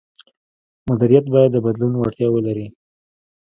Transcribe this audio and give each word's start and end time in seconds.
مدیریت 0.89 1.25
باید 1.33 1.51
د 1.53 1.57
بدلون 1.65 1.93
وړتیا 1.97 2.27
ولري. 2.31 2.67